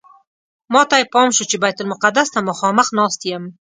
ماته 0.73 0.95
یې 1.01 1.05
پام 1.13 1.29
شو 1.35 1.43
چې 1.49 1.57
بیت 1.63 1.77
المقدس 1.81 2.27
ته 2.33 2.39
مخامخ 2.49 2.87
ناست 2.99 3.21
یم. 3.29 3.43